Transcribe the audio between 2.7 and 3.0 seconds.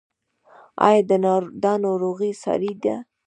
ده؟